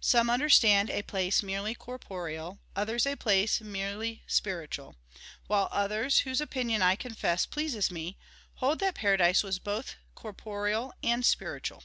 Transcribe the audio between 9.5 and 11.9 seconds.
both corporeal and spiritual."